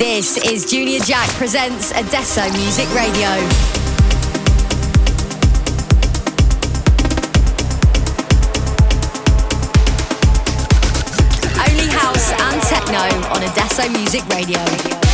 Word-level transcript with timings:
This 0.00 0.38
is 0.38 0.64
Junior 0.64 0.98
Jack 1.00 1.28
presents 1.32 1.92
Adesso 1.92 2.40
Music 2.52 2.88
Radio. 2.94 3.28
Only 11.68 11.86
house 11.92 12.32
and 12.32 12.62
techno 12.62 13.28
on 13.28 13.42
Adesso 13.42 13.90
Music 13.90 14.26
Radio. 14.30 15.09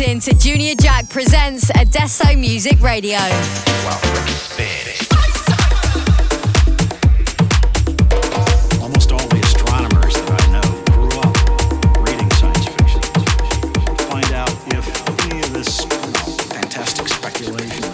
To 0.00 0.34
Junior 0.38 0.74
Jack 0.76 1.10
presents 1.10 1.68
Adesso 1.78 2.34
Music 2.34 2.80
Radio. 2.80 3.18
Almost 8.80 9.12
all 9.12 9.28
the 9.28 9.40
astronomers 9.44 10.14
that 10.14 10.40
I 10.40 10.52
know 10.52 10.62
grew 10.94 11.10
up 11.20 11.36
reading 12.08 12.30
science 12.30 12.66
fiction. 12.68 13.02
Find 14.08 14.32
out 14.32 14.50
if 14.68 15.30
any 15.30 15.42
of 15.42 15.52
this 15.52 15.84
fantastic 16.48 17.06
speculation 17.08 17.84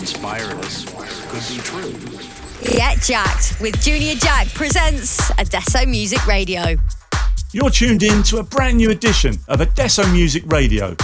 inspired 0.00 0.54
us 0.64 0.86
could 1.28 1.46
be 1.54 1.60
true. 1.62 2.72
Get 2.74 3.02
jacked 3.02 3.60
with 3.60 3.78
Junior 3.82 4.14
Jack 4.14 4.48
presents 4.54 5.30
Adesso 5.38 5.84
Music 5.84 6.26
Radio. 6.26 6.76
You're 7.52 7.68
tuned 7.68 8.02
in 8.02 8.22
to 8.24 8.38
a 8.38 8.42
brand 8.42 8.78
new 8.78 8.90
edition 8.90 9.34
of 9.46 9.60
Adesso 9.60 10.10
Music 10.10 10.42
Radio. 10.46 10.96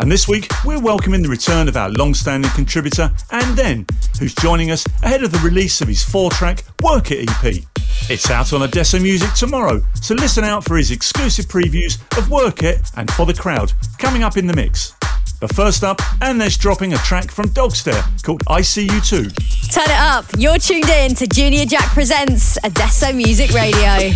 And 0.00 0.10
this 0.10 0.26
week, 0.26 0.50
we're 0.64 0.80
welcoming 0.80 1.22
the 1.22 1.28
return 1.28 1.68
of 1.68 1.76
our 1.76 1.88
long 1.88 2.14
standing 2.14 2.50
contributor, 2.50 3.12
AndThen, 3.30 3.88
who's 4.18 4.34
joining 4.34 4.70
us 4.72 4.84
ahead 5.02 5.22
of 5.22 5.30
the 5.30 5.38
release 5.38 5.80
of 5.80 5.88
his 5.88 6.02
four 6.02 6.30
track 6.30 6.64
Work 6.82 7.12
It 7.12 7.30
EP. 7.30 7.62
It's 8.10 8.28
out 8.28 8.52
on 8.52 8.62
Adesso 8.62 8.98
Music 8.98 9.32
tomorrow, 9.34 9.80
so 10.00 10.14
listen 10.14 10.42
out 10.42 10.64
for 10.64 10.76
his 10.76 10.90
exclusive 10.90 11.46
previews 11.46 12.00
of 12.18 12.28
Work 12.28 12.64
It 12.64 12.80
and 12.96 13.08
For 13.12 13.24
the 13.24 13.34
Crowd 13.34 13.72
coming 13.98 14.24
up 14.24 14.36
in 14.36 14.48
the 14.48 14.54
mix. 14.54 14.94
But 15.40 15.54
first 15.54 15.84
up, 15.84 15.98
AndThen's 16.20 16.56
dropping 16.56 16.92
a 16.92 16.98
track 16.98 17.30
from 17.30 17.46
Dogstare 17.50 18.02
called 18.24 18.42
I 18.48 18.62
See 18.62 18.84
You 18.84 19.00
Too. 19.00 19.30
Turn 19.70 19.84
it 19.84 19.90
up, 19.90 20.24
you're 20.36 20.58
tuned 20.58 20.88
in 20.88 21.14
to 21.14 21.26
Junior 21.28 21.66
Jack 21.66 21.90
Presents 21.92 22.58
Adesso 22.64 23.12
Music 23.12 23.52
Radio. 23.52 24.12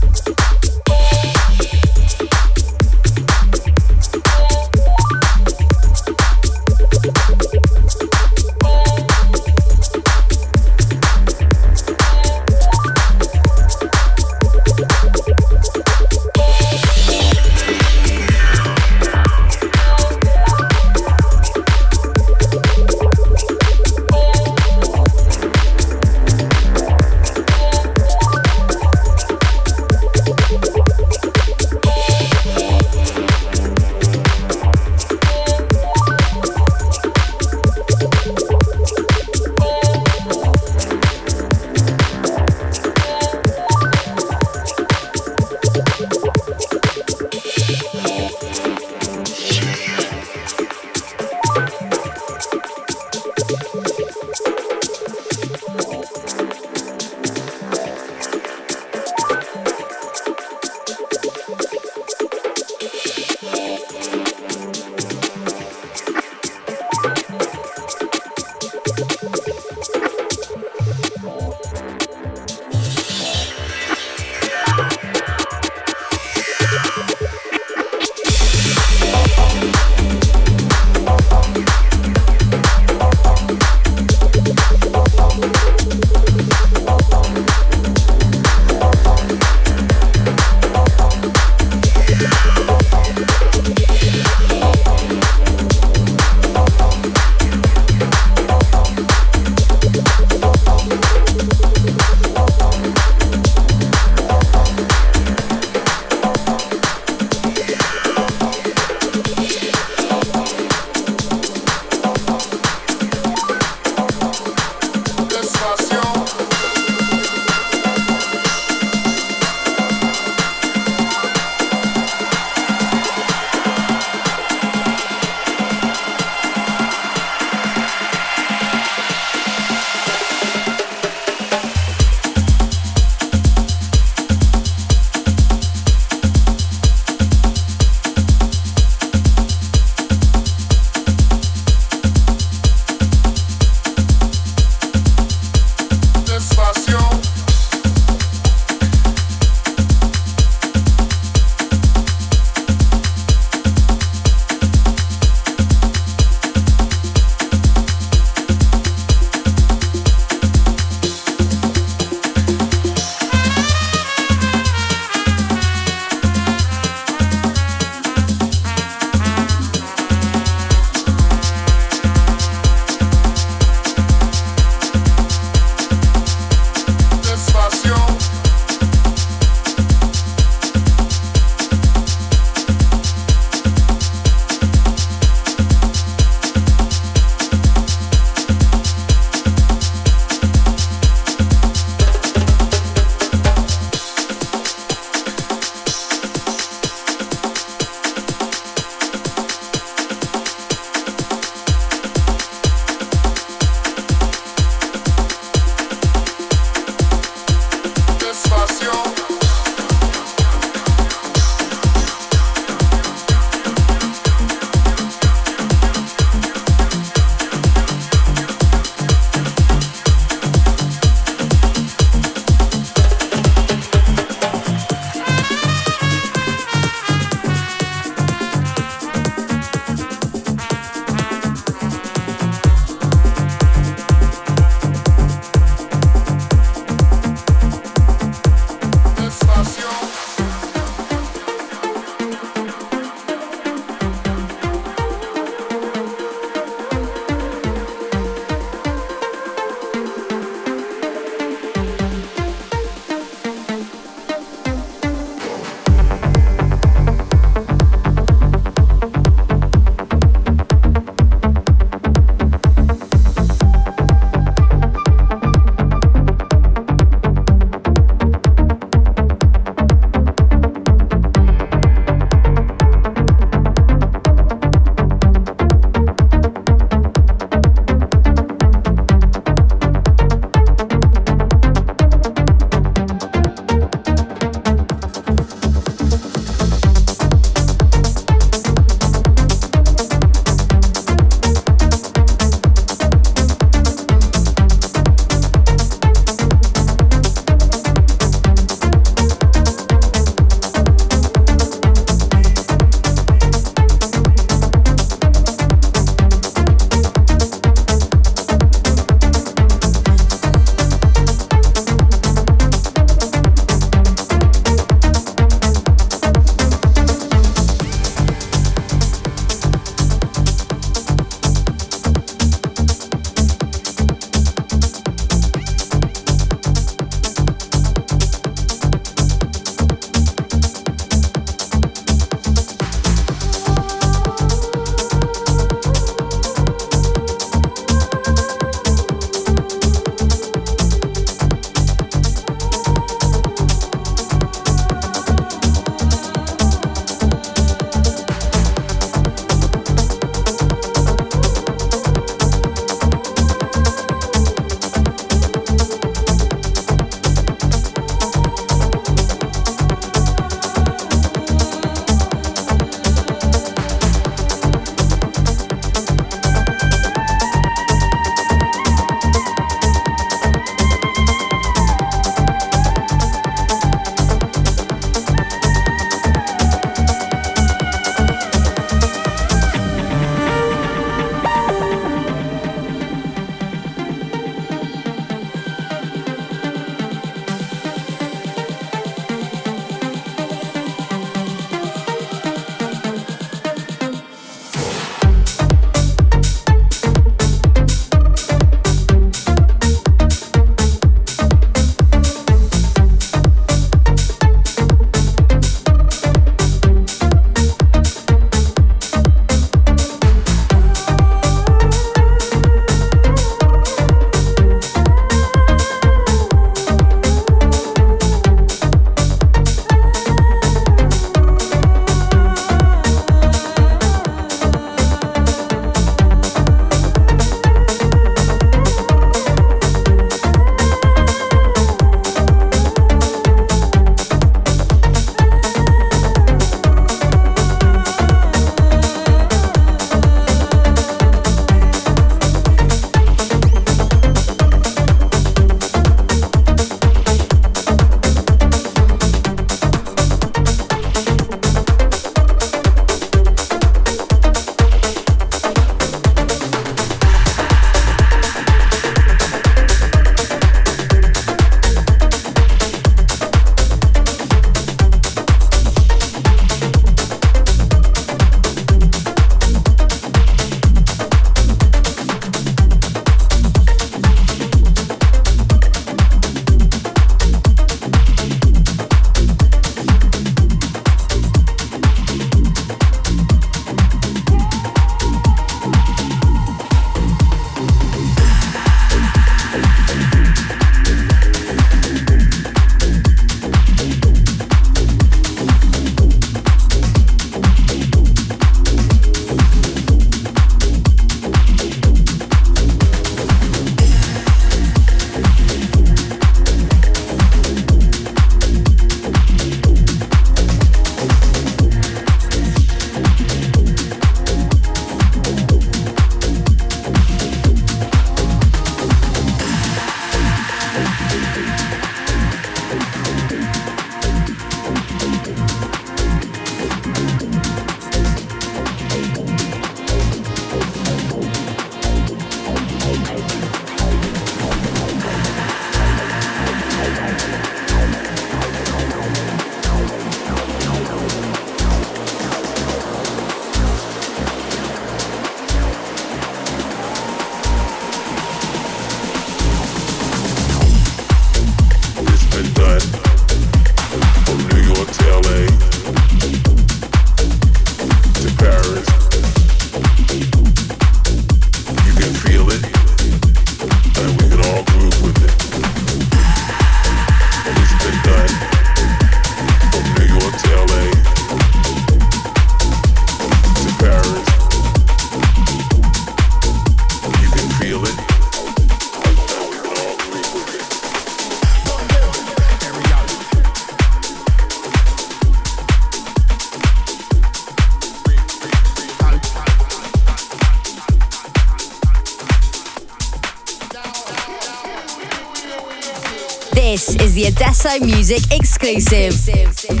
Music 597.99 598.51
exclusive. 598.51 600.00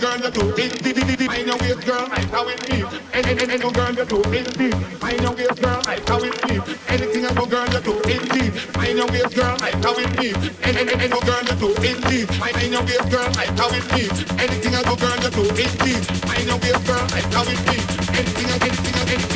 girl 0.00 0.16
you 0.16 0.30
do 0.30 0.48
it 0.56 0.82
deep, 0.82 0.96
deep, 0.96 1.18
deep. 1.18 1.30
Find 1.30 1.46
your 1.46 1.58
waist, 1.58 1.84
girl, 1.84 2.08
like 2.08 2.30
how 2.30 2.48
it 2.48 2.60
be. 2.66 2.82
Any, 3.12 3.30
any, 3.36 3.52
any 3.52 3.70
girl 3.70 3.92
you 3.92 4.04
do 4.04 4.22
it 4.32 4.58
deep. 4.58 4.74
Find 4.96 5.20
your 5.20 5.32
waist, 5.36 5.60
girl, 5.60 5.82
like 5.84 6.08
how 6.08 6.24
it 6.24 6.34
be. 6.48 6.54
Anything 6.88 7.22
you 7.22 7.28
do, 7.28 7.46
girl, 7.46 7.68
you 7.68 7.80
do 7.80 7.94
it 8.08 8.22
deep. 8.32 8.52
Find 8.72 8.96
your 8.96 9.06
waist, 9.12 9.36
girl, 9.36 9.56
like 9.60 9.76
how 9.84 9.94
it 10.00 10.10
be. 10.16 10.32
Any, 10.64 10.80
any, 10.80 10.94
any 11.04 11.20
girl 11.20 11.42
you 11.44 11.56
do 11.60 11.68
it 11.84 11.98
deep. 12.08 12.28
Find 12.40 12.72
your 12.72 12.82
waist, 12.82 13.10
girl, 13.10 13.28
like 13.36 13.52
how 13.60 13.68
it 13.68 13.84
be. 13.92 14.02
Anything 14.40 14.72
you 14.72 14.82
do, 14.88 14.96
girl, 14.96 15.18
you 15.20 15.30
do 15.36 15.44
it 15.52 15.72
deep. 15.84 16.02
Find 16.24 16.46
your 16.48 16.58
waist, 16.64 16.86
girl, 16.86 17.04
like 17.12 17.28
how 17.36 17.44
it 17.44 17.60
be. 17.68 17.76
Anything, 18.16 18.48
anything, 18.56 18.94
anything. 18.96 19.29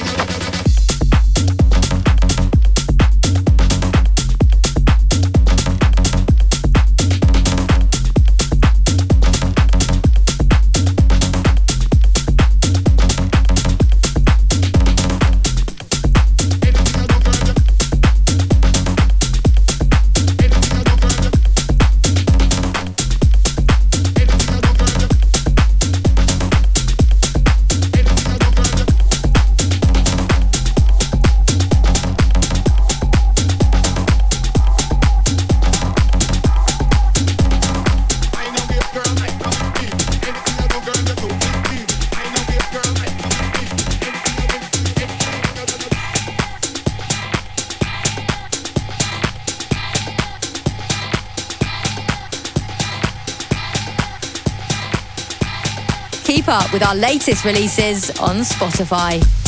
with 56.75 56.83
our 56.83 56.97
latest 56.97 57.45
releases 57.45 58.11
on 58.19 58.39
Spotify. 58.39 59.44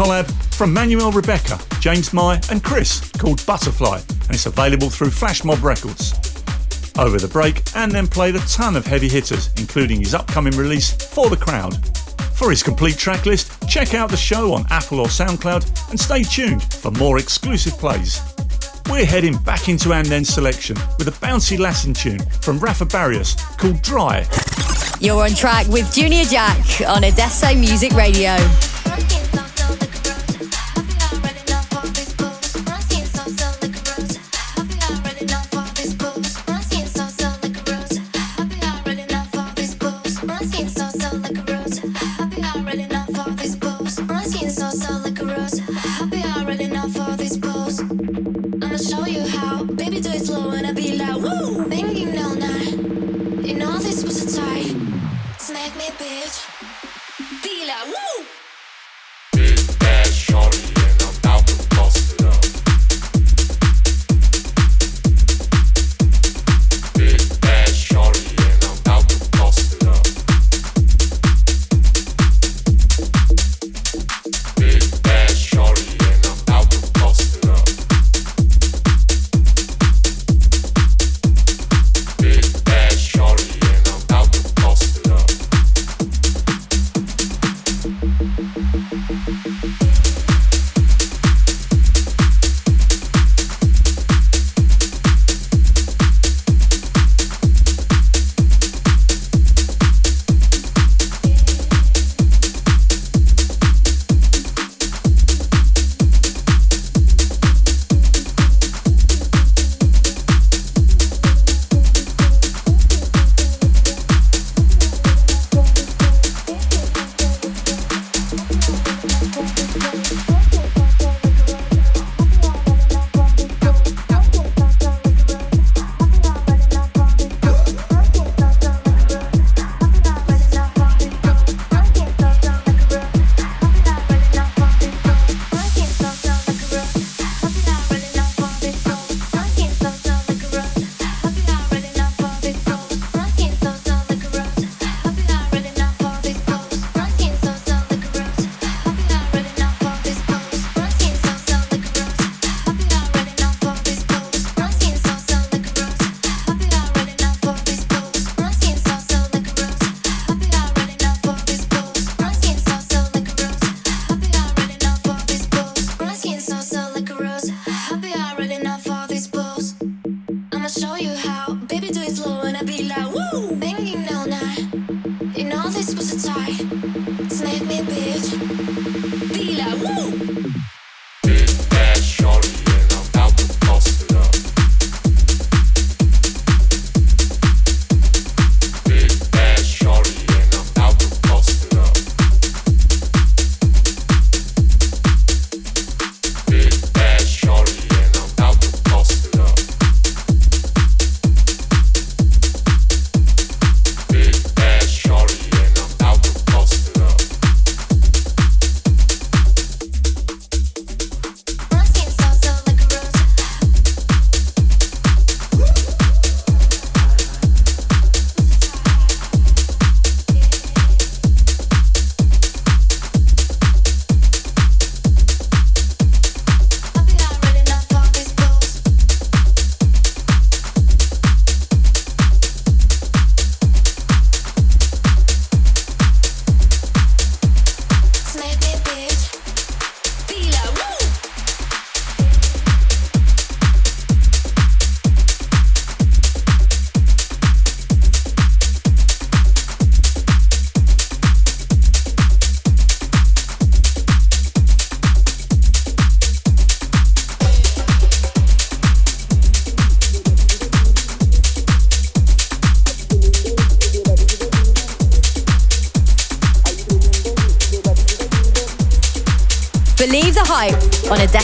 Collab 0.00 0.32
from 0.54 0.72
Manuel 0.72 1.12
Ribeca, 1.12 1.58
James 1.78 2.14
My, 2.14 2.40
and 2.50 2.64
Criss 2.64 3.10
called 3.18 3.44
Butterfly, 3.44 3.98
and 3.98 4.30
it's 4.30 4.46
available 4.46 4.88
through 4.88 5.10
Flashmob 5.10 5.62
Records. 5.62 6.14
Over 6.98 7.18
the 7.18 7.28
break, 7.28 7.56
AndThen 7.74 8.10
played 8.10 8.34
a 8.34 8.38
ton 8.46 8.76
of 8.76 8.86
heavy 8.86 9.10
hitters, 9.10 9.50
including 9.58 10.00
his 10.00 10.14
upcoming 10.14 10.56
release, 10.56 10.90
For 10.90 11.28
the 11.28 11.36
Crowd. 11.36 11.86
For 12.34 12.48
his 12.48 12.62
complete 12.62 12.96
track 12.96 13.26
list, 13.26 13.52
check 13.68 13.92
out 13.92 14.08
the 14.08 14.16
show 14.16 14.54
on 14.54 14.64
Apple 14.70 15.00
or 15.00 15.08
SoundCloud 15.08 15.90
and 15.90 16.00
stay 16.00 16.22
tuned 16.22 16.62
for 16.72 16.90
more 16.92 17.18
exclusive 17.18 17.74
plays. 17.74 18.22
We're 18.88 19.04
heading 19.04 19.36
back 19.36 19.68
into 19.68 19.90
AndThen's 19.90 20.30
selection 20.30 20.78
with 20.96 21.08
a 21.08 21.26
bouncy 21.26 21.58
Latin 21.58 21.92
tune 21.92 22.20
from 22.40 22.58
Rafa 22.58 22.86
Barrios 22.86 23.34
called 23.58 23.82
Dry. 23.82 24.26
You're 24.98 25.22
on 25.22 25.34
track 25.34 25.66
with 25.68 25.92
Junior 25.92 26.24
Jack 26.24 26.64
on 26.88 27.04
Adesso 27.04 27.54
Music 27.54 27.92
Radio. 27.92 28.38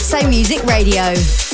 Say 0.07 0.25
Music 0.25 0.63
Radio. 0.63 1.46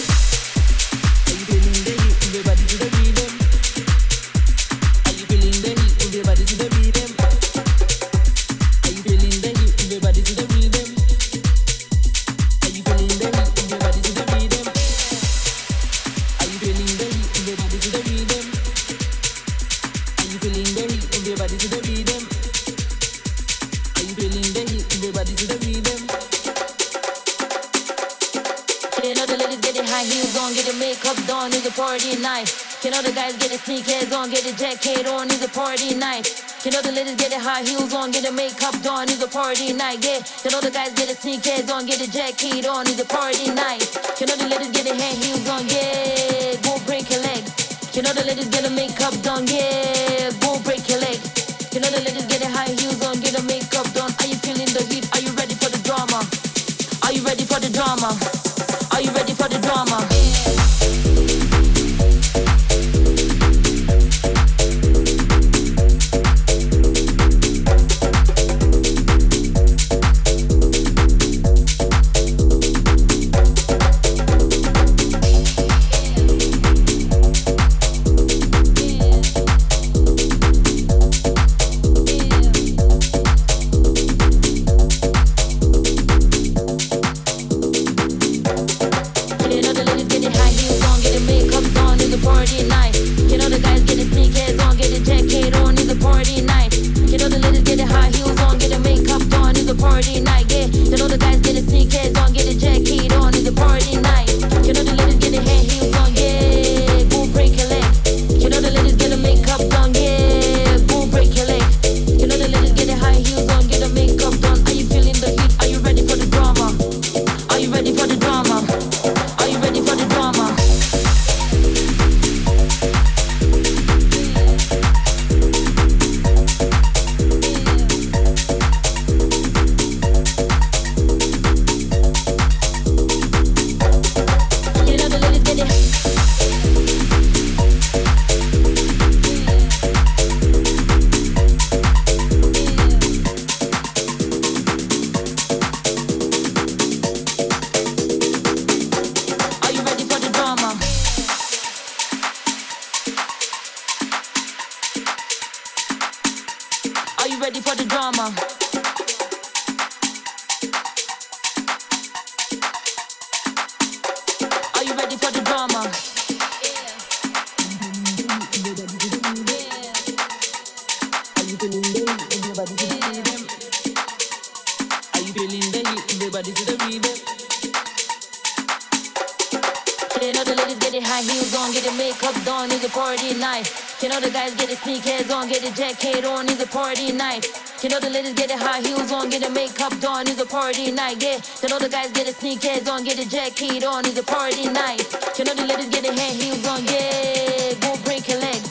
night, 191.14 191.24
yeah. 191.24 191.40
Then 191.62 191.74
all 191.74 191.80
the 191.80 191.90
guys 191.90 192.12
get 192.12 192.26
their 192.26 192.34
sneakers 192.34 192.88
on, 192.88 193.04
get 193.04 193.20
a 193.20 193.30
jacket 193.30 193.84
on. 193.84 194.06
It's 194.06 194.18
a 194.18 194.24
party 194.24 194.70
night. 194.70 195.04
You 195.38 195.46
know 195.46 195.54
the 195.54 195.66
ladies 195.66 195.90
get 195.90 196.06
a 196.06 196.14
hair 196.14 196.34
heels 196.34 196.66
on, 196.68 196.84
yeah. 196.86 197.74
Go 197.80 197.96
break 198.04 198.28
a 198.30 198.36
leg. 198.36 198.62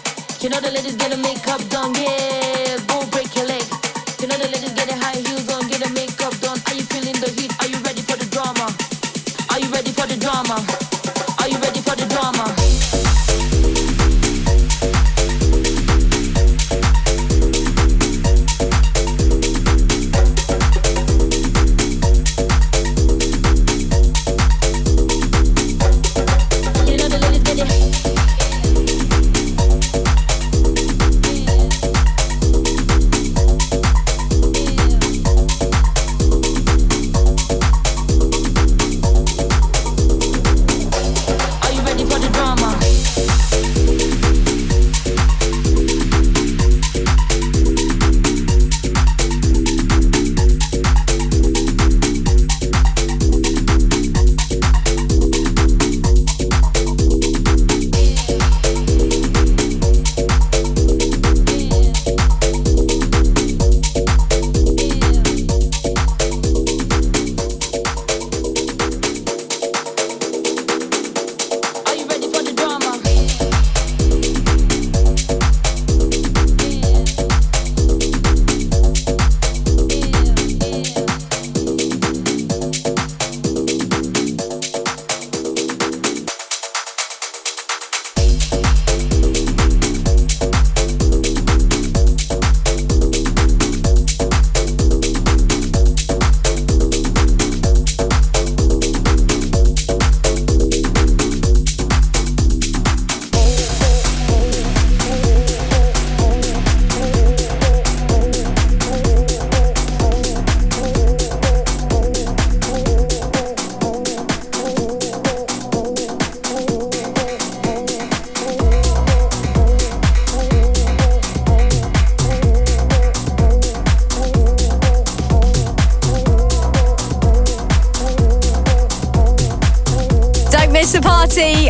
You 0.41 0.49
know 0.51 0.61
the 0.61 0.71
ladies 0.71 0.97
get 0.97 1.13
a 1.13 1.17
makeup 1.17 1.61
done, 1.69 1.95
yeah. 1.95 2.62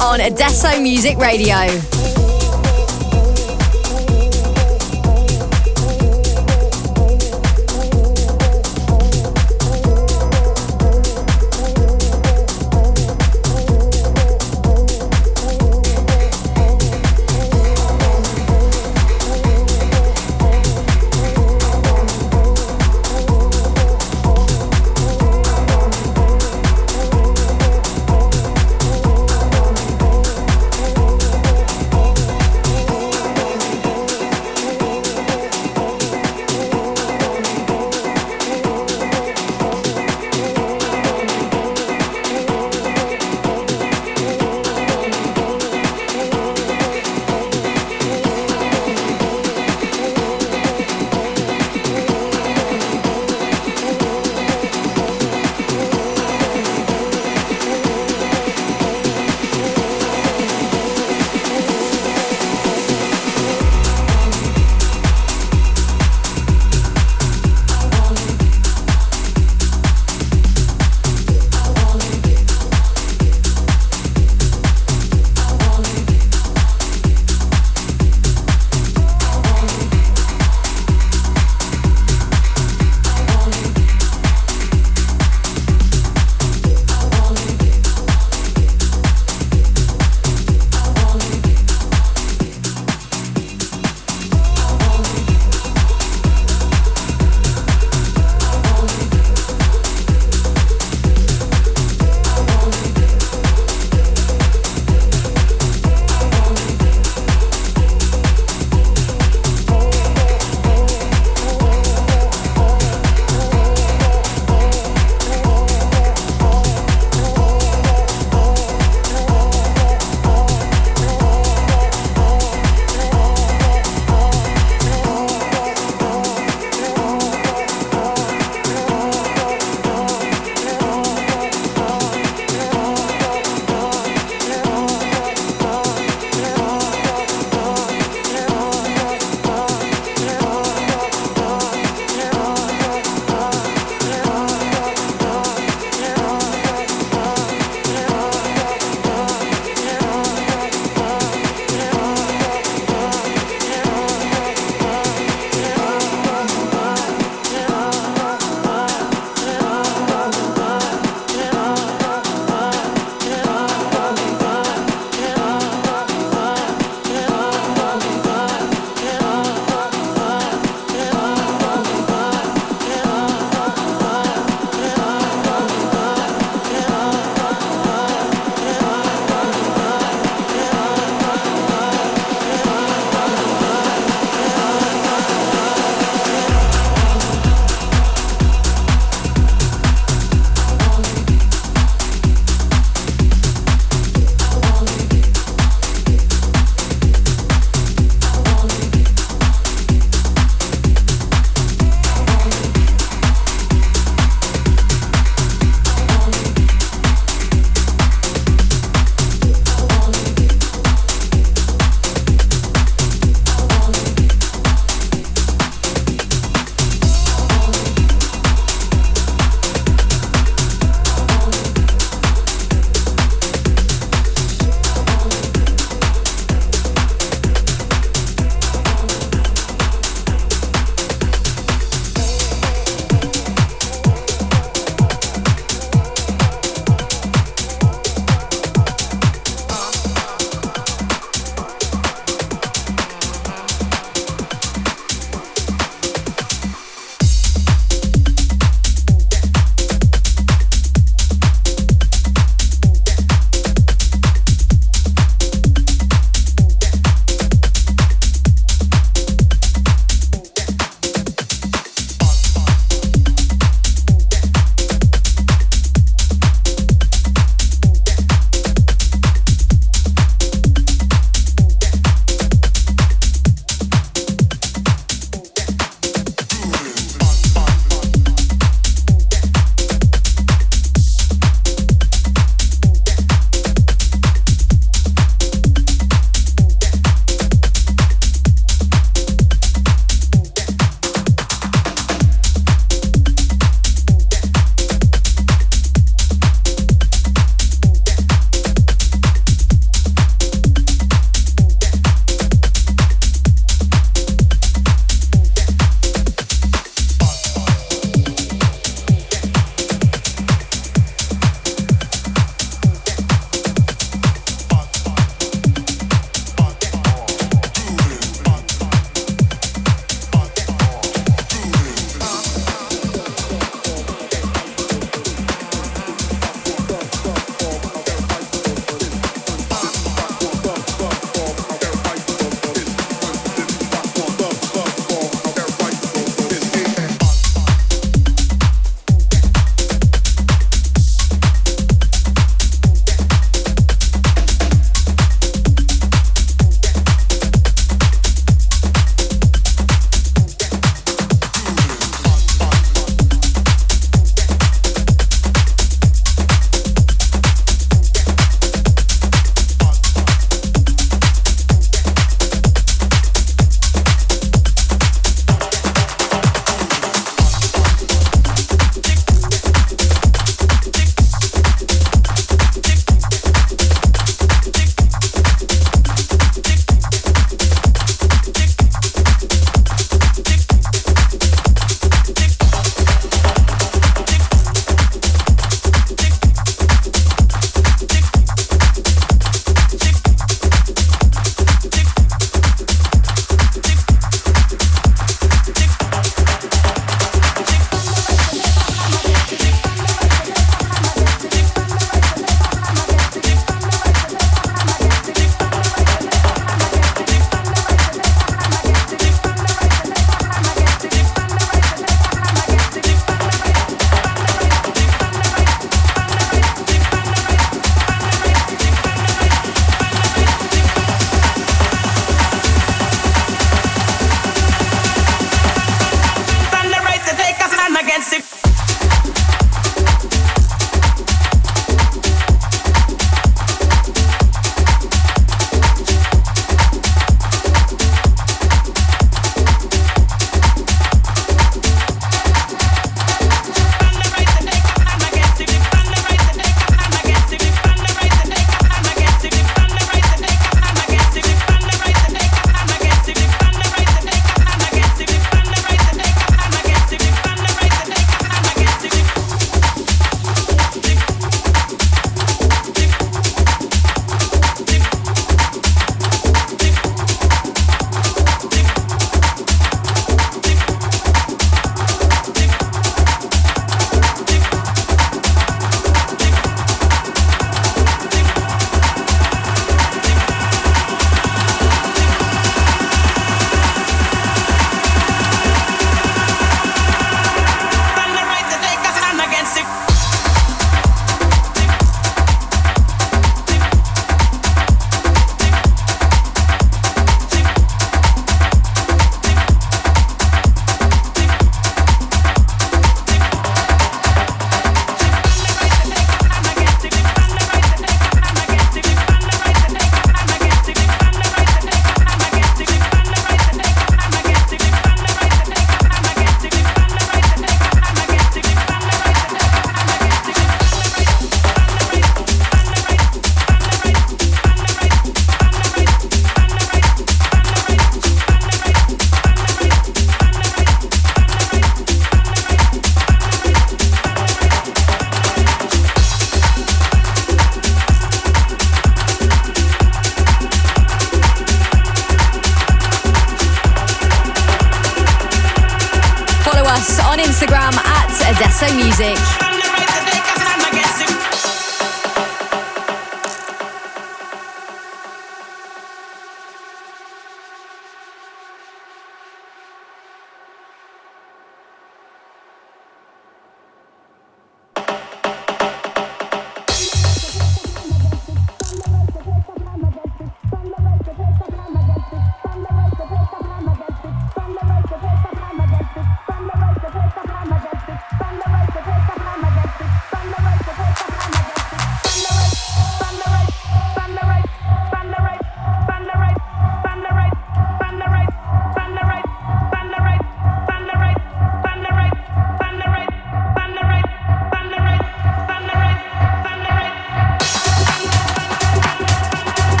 On 0.00 0.20
Adesso 0.20 0.80
Music 0.80 1.18
Radio. 1.18 2.13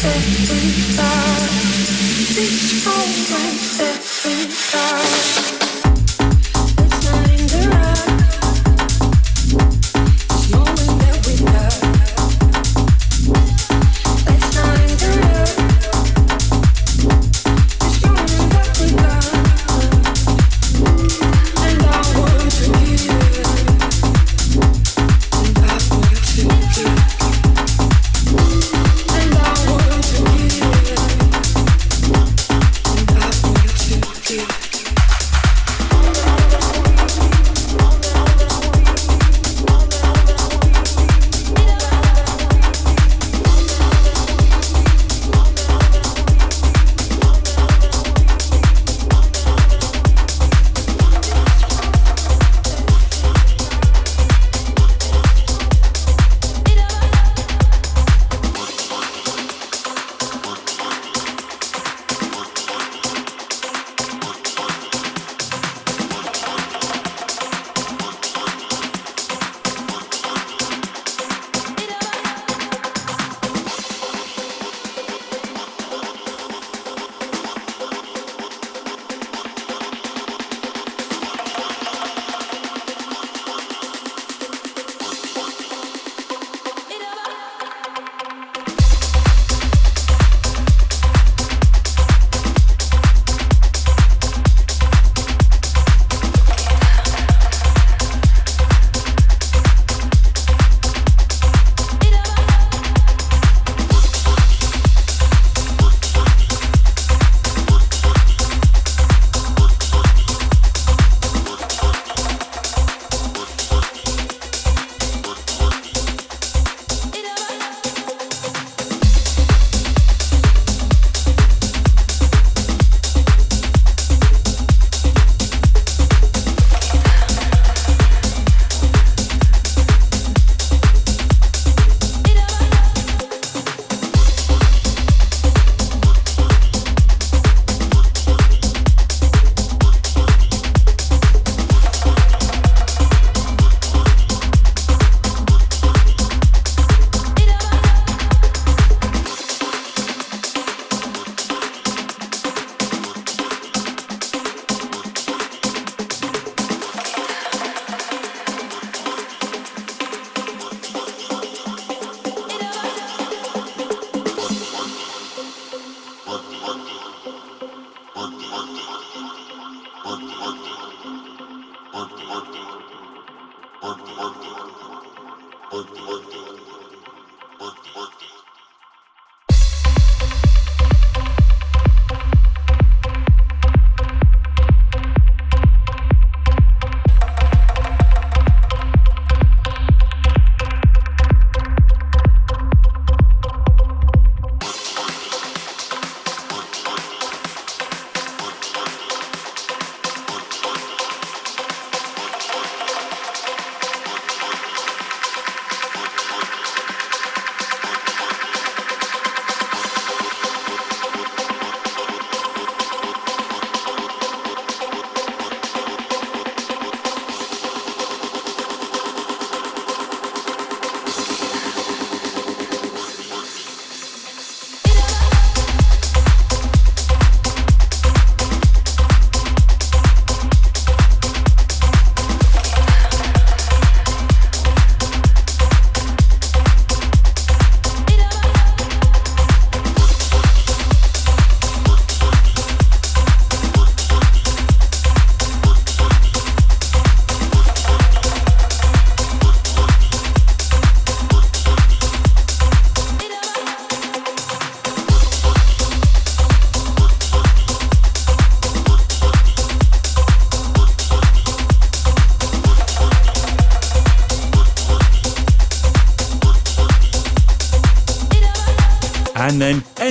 Thank 0.00 0.38
you. 0.42 0.47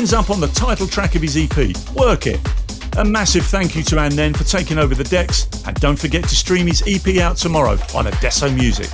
Ends 0.08 0.14
up 0.14 0.30
on 0.30 0.40
the 0.40 0.48
title 0.48 0.88
track 0.88 1.16
of 1.16 1.22
his 1.22 1.36
EP, 1.36 1.76
Work 1.94 2.28
It. 2.28 2.40
A 2.98 3.04
massive 3.04 3.46
thank 3.46 3.76
you 3.76 3.84
to 3.84 3.96
AndThen 3.98 4.38
for 4.38 4.46
taking 4.46 4.78
over 4.78 4.96
the 4.96 5.04
decks, 5.04 5.50
and 5.68 5.78
don't 5.82 6.00
forget 6.00 6.24
to 6.24 6.34
stream 6.34 6.66
his 6.66 6.82
EP 6.88 7.18
out 7.18 7.36
tomorrow 7.36 7.78
on 7.94 8.08
Adesso 8.08 8.50
Music. 8.50 8.88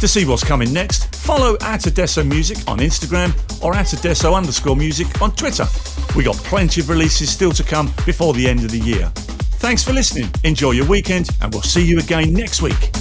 To 0.00 0.08
see 0.08 0.24
what's 0.24 0.42
coming 0.42 0.72
next, 0.72 1.14
follow 1.16 1.58
at 1.60 1.86
Adesso 1.86 2.24
Music 2.24 2.56
on 2.66 2.78
Instagram 2.78 3.34
or 3.62 3.74
at 3.74 3.92
Adesso 3.92 4.34
underscore 4.34 4.74
music 4.74 5.20
on 5.20 5.32
Twitter. 5.32 5.66
We 6.16 6.24
got 6.24 6.36
plenty 6.36 6.80
of 6.80 6.88
releases 6.88 7.28
still 7.28 7.52
to 7.52 7.62
come 7.62 7.92
before 8.06 8.32
the 8.32 8.48
end 8.48 8.60
of 8.60 8.70
the 8.70 8.80
year. 8.80 9.12
Thanks 9.60 9.84
for 9.84 9.92
listening, 9.92 10.30
enjoy 10.44 10.70
your 10.70 10.86
weekend, 10.86 11.28
and 11.42 11.52
we'll 11.52 11.60
see 11.60 11.84
you 11.84 11.98
again 11.98 12.32
next 12.32 12.62
week. 12.62 12.97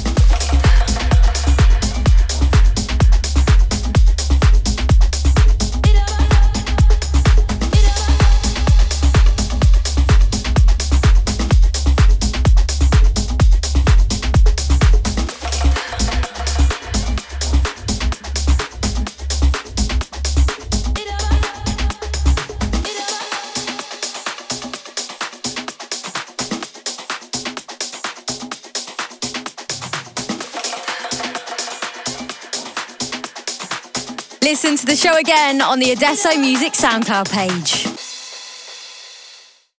On 35.77 35.81
the 35.81 35.91
Adesso 35.91 36.39
Music 36.39 36.73
SoundCloud 36.73 37.29
page. 37.29 37.96